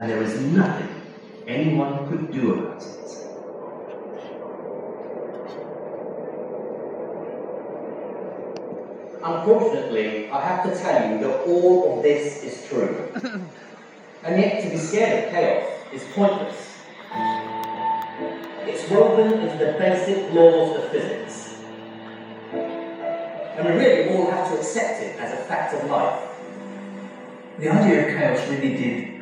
[0.00, 0.88] and there is nothing
[1.46, 2.90] anyone could do about it.
[9.22, 13.08] Unfortunately, I have to tell you that all of this is true.
[14.24, 16.82] and yet to be scared of chaos is pointless.
[18.66, 21.62] It's woven into the basic laws of physics.
[22.52, 26.30] And we really all have to accept it as a fact of life.
[27.58, 29.13] The idea of chaos really did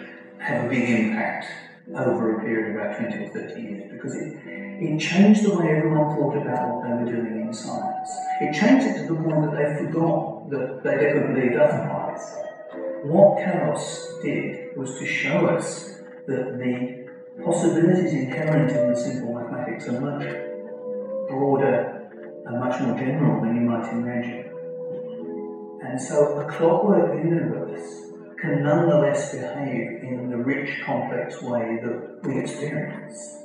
[0.43, 1.46] have a big impact
[1.95, 5.68] over a period of about 20 or 30 years because it, it changed the way
[5.71, 8.11] everyone thought about what they were doing in science.
[8.40, 12.35] It changed it to the point that they forgot that they'd ever believed otherwise.
[13.04, 19.88] What chaos did was to show us that the possibilities inherent in the simple mathematics
[19.88, 20.22] are much
[21.29, 22.11] broader
[22.46, 24.50] and much more general than you might imagine.
[25.82, 28.01] And so a clockwork universe
[28.42, 33.38] can nonetheless behave in the rich, complex way that we experience.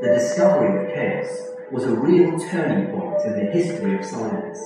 [0.00, 1.36] The discovery of chaos
[1.72, 4.60] was a real turning point in the history of science.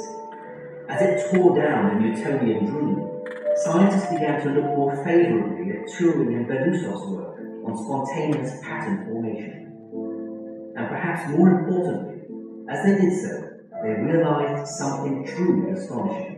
[0.87, 3.25] As it tore down the Newtonian dream,
[3.65, 10.73] scientists began to look more favourably at Turing and Belousov's work on spontaneous pattern formation.
[10.77, 12.21] And perhaps more importantly,
[12.69, 13.49] as they did so,
[13.83, 16.34] they realized something truly astonishing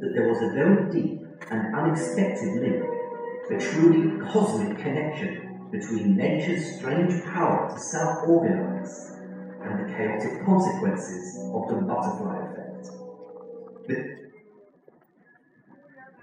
[0.00, 2.82] that there was a very deep and unexpected link,
[3.50, 9.16] a truly cosmic connection between nature's strange power to self organize
[9.62, 12.90] and the chaotic consequences of the butterfly effect.
[13.88, 13.96] The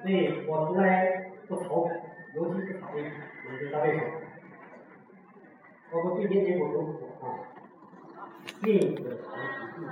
[0.02, 2.00] 所以我从来不调侃，
[2.36, 4.04] 尤其是讨论我知道为什么。
[5.92, 7.26] 包括最近这部文谱啊，
[8.62, 9.90] 另一个长期故事，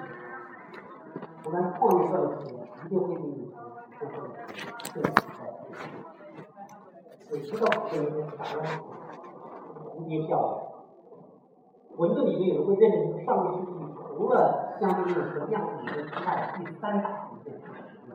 [1.43, 2.49] 我们创业社的时候
[2.85, 3.50] 一定会给你做这个这个
[7.30, 8.04] 我知道这个
[8.36, 8.64] 啥呢？
[9.96, 11.96] 蝴蝶效应。
[11.96, 13.68] 文字理论有人会认为上个世纪
[14.08, 14.34] 除了
[14.80, 18.10] 相对论和量子理论之外，第三大理论就是实论。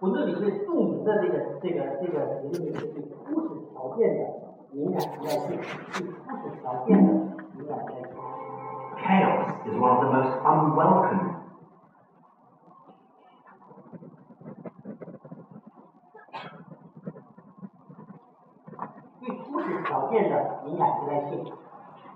[0.00, 4.20] 文字理论著名的这个这个这个理论就是对初始条件的
[4.70, 5.48] 敏感依赖性，
[5.92, 7.12] 对初始条件的
[7.54, 8.12] 敏感依赖性。
[8.96, 11.34] chaos is one of the most unwelcome
[19.20, 20.34] 对初始条件的
[21.14, 21.52] 敏感依赖性。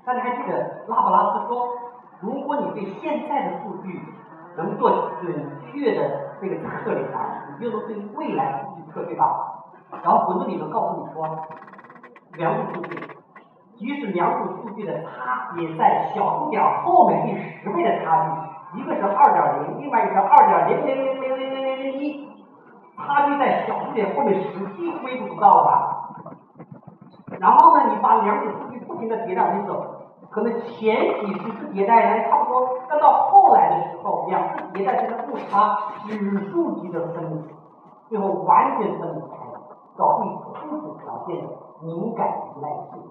[0.04, 1.69] 大家还记得拉普拉斯说，
[2.20, 4.00] 如果你对现在的数据
[4.56, 5.32] 能做准
[5.66, 7.06] 确的这个测量，
[7.58, 9.64] 你就能对未来数据测，对吧？
[10.03, 11.47] 然后混沌理论告诉你说，
[12.34, 12.98] 两组数据，
[13.76, 18.25] 即使两组数据的差也在小数点后面第十倍的差
[18.72, 22.31] 距，一个是二点零，另外一个是二点零零零零零零零一，
[22.97, 26.04] 差距在小数点后面十，几微不足道吧？
[27.41, 28.68] 然后呢，你把两组
[28.98, 29.84] 新的叠上去走，
[30.31, 37.54] 可能前几十次迭代还差不多，但到后来的时候，两次迭代之间误差指数级的分离，
[38.08, 39.60] 最后完全分离开了，
[39.97, 40.28] 搞对
[40.60, 41.47] 初始条件
[41.82, 43.03] 敏感依赖性。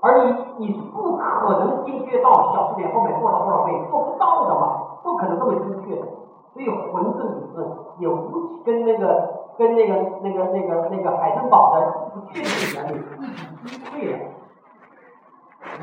[0.00, 6.06] 而你你不可能精确到小数点后面多少多少倍，做不到的嘛，不可能这么精确的。
[6.54, 7.68] 所以混沌理论
[7.98, 14.18] 也无跟那个跟那个那个那个那个海森堡的不确定性原理一起击退了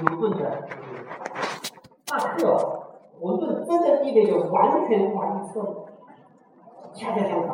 [0.06, 1.06] 混沌的理论。
[2.08, 2.38] 那克
[3.20, 5.86] 混沌真的意味着完全无法预测？
[6.94, 7.50] 恰恰相反，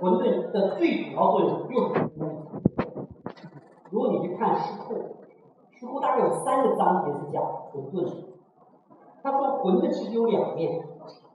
[0.00, 2.26] 混沌的最主要作用就是
[3.90, 4.94] 如果你去看诗库，
[5.72, 8.08] 诗库大概有三个章节是讲混沌。
[9.22, 10.84] 他说混沌其实有两面，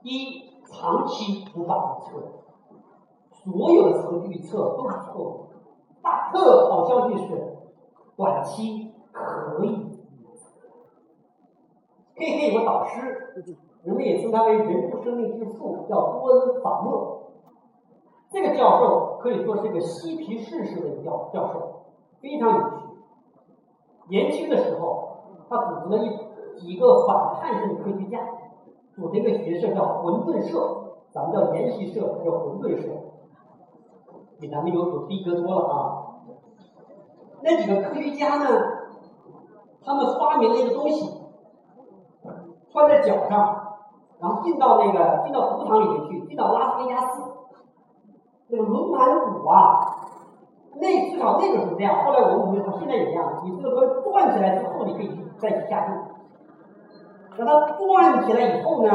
[0.04, 2.12] 一，长期无法预测，
[3.32, 5.48] 所有的程序预测都是错误。
[6.02, 7.58] 大特好消息是，
[8.16, 9.87] 短期可以。
[12.18, 13.46] K K 有个导师，
[13.84, 17.32] 人们也称他为人工生命之父，叫多恩·法莫。
[18.30, 21.84] 这个教授可以说是一个嬉皮士式的教教授，
[22.20, 22.76] 非常有趣。
[24.10, 25.10] 年轻的时候，
[25.48, 26.10] 他组织了一
[26.60, 28.20] 几个反叛性科学家，
[28.96, 32.90] 组成一个学社叫混沌社，咱们叫研习社，叫混沌社，
[34.40, 36.04] 比咱们有所逼格多了啊。
[37.44, 38.46] 那几个科学家呢，
[39.84, 41.17] 他们发明了一个东西，
[42.78, 43.74] 穿在脚上，
[44.20, 47.24] 然后进到那个进到赌场里面去，进到拉斯维加斯，
[48.50, 49.80] 那个轮盘舞啊，
[50.76, 55.94] 那至少那个时候这样，后来我们同学说现在也这样，你这个东西转起来之后，你可以再去下注。
[57.36, 58.90] 等它转起来以后呢，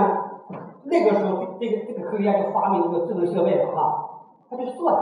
[0.85, 4.11] 那个时候这个这个科学家就发明一个智能设备了哈，
[4.49, 4.95] 他就算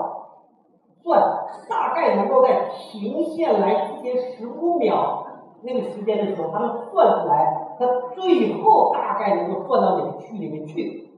[1.02, 1.20] 算，
[1.68, 5.26] 大概能够在停下来之前十五秒
[5.62, 11.08] 那个时间的时候，他能算出来，他最后大概能够算到哪个区里面去。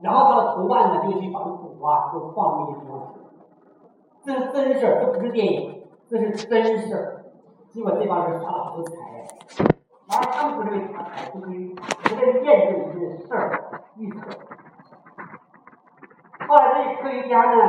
[0.00, 3.20] 然后他的同伴呢，就去把鼓啊都放那些地方去。
[4.22, 7.24] 这是真事儿，这不是电影，这是真事儿。
[7.68, 8.94] 结果这帮人发了好多财，
[10.08, 14.20] 然后他们不认为发财，就是为不在验证一件事儿，预测。
[16.48, 17.68] 后来这些科学家呢，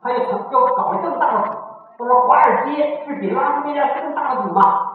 [0.00, 1.58] 他又成要搞个更大的赌，
[1.98, 4.93] 他说华尔街是比拉斯维加斯更大的赌嘛。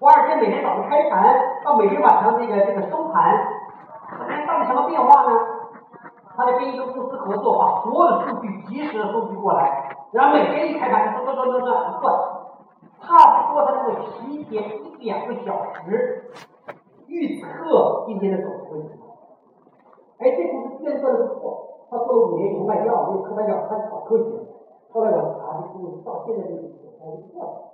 [0.00, 1.34] 华尔街每天早上开盘，
[1.64, 3.34] 到每天晚上这个这个收盘。
[4.28, 5.38] 那到底什么变化呢？
[6.36, 12.14] 他得跟一个公司合作，把所有的数据及时的收集过来，然后每天一开盘，算算算算算算，
[13.00, 16.30] 差不多他能够提前一两个小时
[17.08, 19.10] 预测今天的走势会怎么样。
[20.18, 24.24] 哎，这公司算的不错，他做了五年以后卖掉，因为科班叫他搞科学。
[24.92, 27.64] 后来我查，这公司到现在这个结果还不错。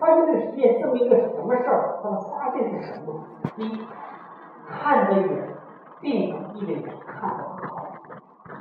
[0.00, 2.00] 他用这个实验证明一个什么事儿？
[2.02, 3.22] 他的发现是什么？
[3.54, 3.86] 第一。
[4.72, 5.56] 看得远，
[6.00, 7.86] 并不意味着看得好。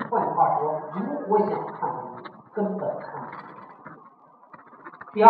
[0.09, 3.95] 换句话说，如果想看得远，根本看不见。
[5.13, 5.29] 第二，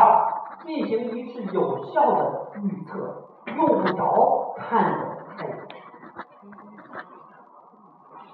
[0.66, 3.26] 进行一次有效的预测，
[3.58, 5.68] 用不着看得太远，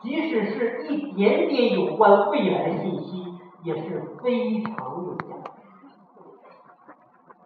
[0.01, 5.24] 即使是一点点有关未来的信息，也是非常有。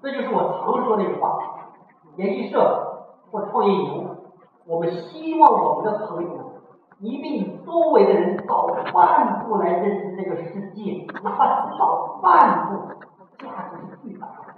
[0.01, 1.37] 这就是我常说的一句话：
[2.15, 4.09] 研习社或创业营。
[4.65, 6.45] 我们希望我们的朋友们，
[6.99, 12.93] 你比你周围的人早半步来认识这个世界，哪怕只早半步，
[13.39, 14.53] 价值是巨大的，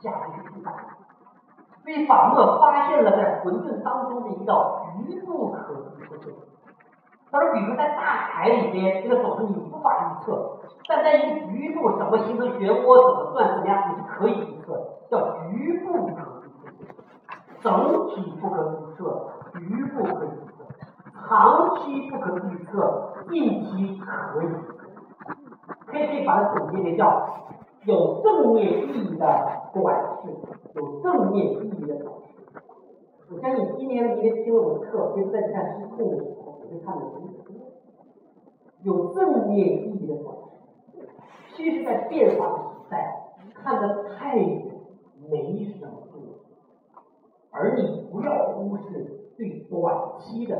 [0.00, 0.78] 价值是巨大的。
[1.84, 6.34] 所以法莫发现了在混沌当中的一道愚不可及的线。
[7.30, 14.66] 他说，比如在大海里边，这个走势你无法预测，但在一个局部怎么形成漩涡，怎么转，怎么样，你是可以预测，
[15.10, 19.28] 叫局部可预测，整体不可预测。
[19.52, 20.64] 局部可以预测，
[21.28, 24.46] 长期不可预测，近期可以，
[25.86, 27.28] 可以可以把它总结为叫
[27.84, 29.24] 有正面意义的
[29.74, 30.30] 短视，
[30.74, 32.32] 有正面意义的短视。
[33.30, 37.52] 我相信今年明天听了我的课，会在看失控的时候，会看得很清楚。
[38.82, 41.08] 有正面意义的短视，
[41.54, 43.23] 其实，在变化的时代，
[43.64, 44.62] 看得太远
[45.30, 46.22] 没什么用，
[47.50, 49.22] 而你不要忽视。
[49.36, 50.56] 对短期的，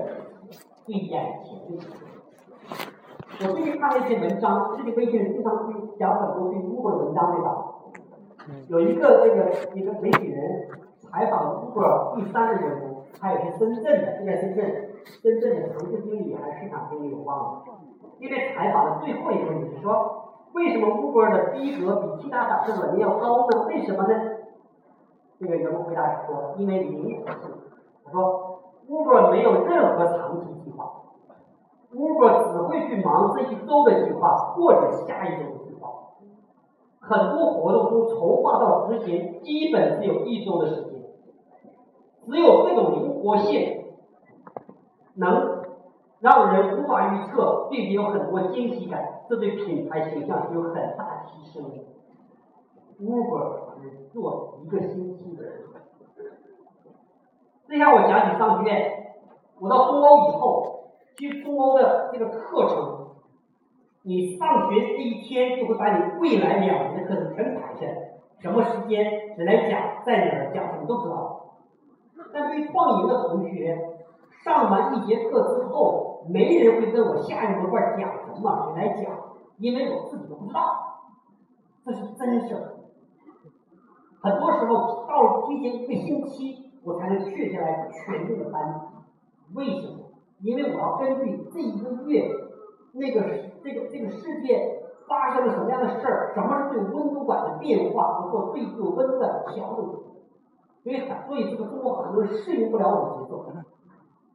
[0.84, 1.84] 对眼前的。
[3.46, 7.74] 我最近看了一篇文章，最近微信人经常去讲很多对 Uber 的文章，对吧？
[8.66, 10.66] 有一个这个一个媒体人
[10.98, 14.90] 采访 Uber 第三的员工，他也是深圳的，就在深圳，
[15.22, 17.64] 深圳的城市经理还是市场经理，我忘了。
[18.18, 20.23] 因为采访的最后一个问题说，
[20.54, 23.66] 为什么 Uber 的逼格比其他打车软件要高呢？
[23.68, 24.14] 为什么呢？
[25.38, 27.52] 这个员工回答说，因为灵活性。
[28.04, 28.50] 他说。
[28.86, 30.84] Uber 没有任何长期计划
[31.90, 35.88] ，Uber 只会去忙这一周的计划或者下一周的计划。
[37.00, 41.00] 很多活动从筹划到执行，基本只有一周的时间。
[42.28, 43.86] 只有这种灵活性，
[45.14, 45.53] 能
[46.24, 51.76] 让人无法预测，并且有很多惊喜感，这对品牌形象是有很大提升的。
[52.98, 55.64] Uber 只做一个星期的事。
[57.68, 59.16] 之前我讲起商学院，
[59.60, 63.08] 我到东欧以后，去中欧的这个课程，
[64.02, 69.04] 你上学第一天就会把你未来两年的课程全排下来，什么时间
[69.36, 71.50] 谁来讲，在哪儿讲，什么都知道。
[72.32, 73.76] 但对创营的同学，
[74.42, 79.12] 上完一节课之后，没人会跟我下一模块讲什么，谁来讲？
[79.58, 80.60] 因为我自己都不知道，
[81.84, 82.74] 这是真事儿。
[84.20, 86.62] 很多时候到了提前一个星期。
[86.86, 90.04] 我才能确下来全部的班级，为什么？
[90.42, 92.28] 因为我要根据这一个月
[92.92, 93.22] 那个
[93.62, 99.82] 这个这个世界发生了什么样的事儿，什么是对温度管的变化，我做对度温度感的调整。
[100.82, 103.46] 所以很所以这个中国很多人适应不了我的节奏，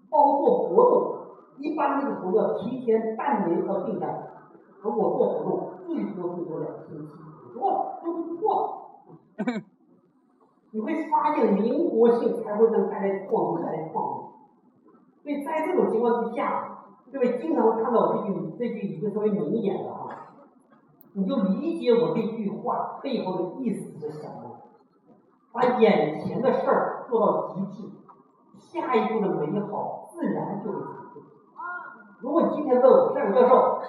[0.09, 1.18] 包括活动，
[1.59, 4.31] 一般这个活动要提前半年要定下来，
[4.81, 7.11] 而我做活动最多最多两个星期，
[7.53, 9.61] 做了就做了。
[10.71, 14.17] 你会发现灵活性才会让大家创意，带来创意。
[15.21, 20.31] 所以在这种情况之下，各位经常看到这句这句已经稍微明显了啊，
[21.13, 24.61] 你就理解我这句话背后的意思是什么？
[25.51, 27.89] 把眼前的事儿做到极致，
[28.59, 30.98] 下一步的美好自然就会。
[32.21, 33.79] 如果你今天问我，夏勇教授，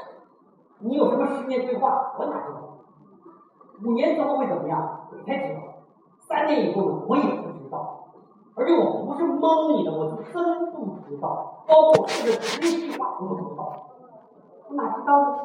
[0.78, 2.12] 你有什么十年规划？
[2.18, 2.60] 我哪知道？
[3.84, 5.08] 五年之后会怎么样？
[5.10, 5.60] 我才知道。
[6.18, 7.02] 三年以后呢？
[7.08, 8.06] 我也不知道。
[8.54, 11.64] 而且我不是蒙你的，我是真不知道。
[11.66, 13.72] 包括这个职业计划我都不知道。
[14.68, 15.38] 我哪知道呢？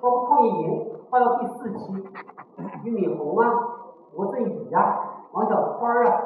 [0.00, 1.92] 包括创业营快到第四期，
[2.82, 3.48] 俞敏洪啊、
[4.16, 6.22] 罗振宇啊、王小川啊，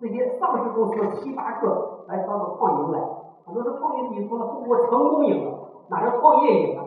[0.00, 3.00] 这些上市公司七八个来到了创营来，
[3.48, 6.84] 很多是创业营说了，中国成功赢了，哪叫创业赢了？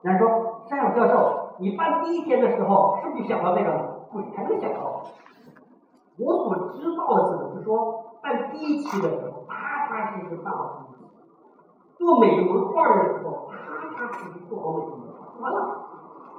[0.00, 4.08] 人家说山小教授，你办第一天的时候是不是就想到这个了？
[4.10, 5.02] 鬼才能想到。
[6.18, 11.04] 我所知道的只是说，办第一期的时候，踏踏实实办好第一期；
[11.98, 13.54] 做每个门块的时候，踏
[13.94, 15.58] 踏实实做好每个门块，完了。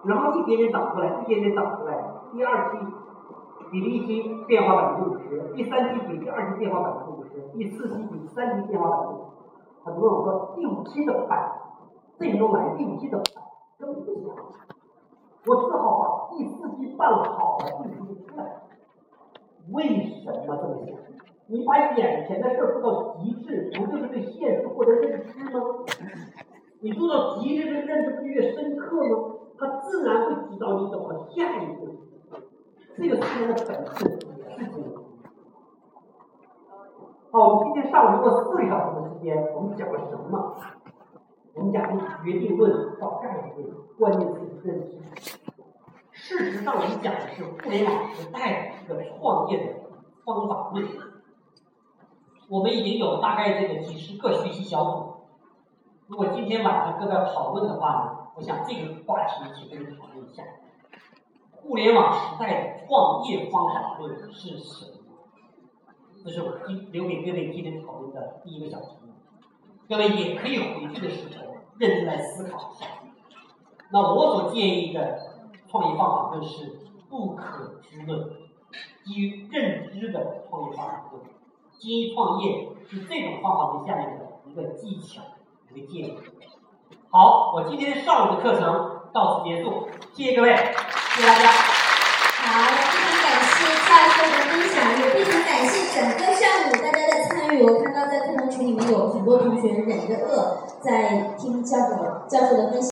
[0.06, 1.96] 然后一点点长出来，一点点长出来。
[2.32, 2.80] 第二期
[3.70, 7.07] 比第一期变化百分之五十，第三期比第二期变化百分之，
[7.54, 9.32] 第四期比三期变化百分之五十。
[9.84, 11.52] 很多人说第五期怎么办？
[12.18, 13.44] 这一周来第五期怎么办？
[13.80, 14.30] 根本不行。
[15.46, 18.64] 我只好把第四期办好了，第五期出来。
[19.72, 20.96] 为什么这么想？
[21.48, 25.62] 你把眼前的事做到极致，不就是对现实获得认知吗？
[26.82, 29.36] 你做到极致的认知，不越深刻吗？
[29.58, 31.88] 他自然会指导你怎么下一步。
[32.98, 35.04] 这个是人的本质，也是这样。
[37.40, 40.56] 我们今天上午用了四个小时的时间，我们讲了什么？
[41.54, 43.68] 我们讲的是决定论到概念，
[44.00, 44.98] 关键词是认知。
[46.14, 49.74] 事实上，我们讲的是互联网时代的一个创业的
[50.26, 50.84] 方法论。
[52.50, 55.14] 我们已经有大概这个几十个学习小组。
[56.08, 60.44] 如果今天晚上各位讨论的话呢，我想这个话题请跟你讨论一下：
[61.52, 64.97] 互联网时代的创业方法论是什么？
[66.28, 69.14] 这是我今留给各位今天讨论的第一个小题目。
[69.88, 72.86] 各位也可以回去的时候认真来思考一下。
[73.94, 75.18] 那我所建议的
[75.70, 76.80] 创业方法论是
[77.10, 78.28] 不可知论，
[79.06, 81.24] 基于认知的创业方法论。
[81.80, 85.22] 精英创业是这种方法论下面的一个技巧。
[85.74, 86.18] 一个建议。
[87.10, 91.48] 好，我今天上午的课程到此结束，谢谢各位，谢谢大家。
[91.48, 93.56] 好，非常感谢
[93.88, 96.92] 教授的分享，也非常感谢整个上午大
[97.64, 101.96] 我看到在课堂群里面有很多同学忍着饿在听教授
[102.28, 102.86] 教授的分析。